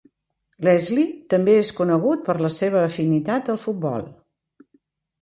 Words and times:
Leslie 0.67 1.03
també 1.33 1.59
és 1.65 1.71
conegut 1.81 2.25
per 2.31 2.39
la 2.47 2.51
seva 2.57 2.83
afinitat 2.89 3.55
al 3.57 3.65
futbol. 3.67 4.13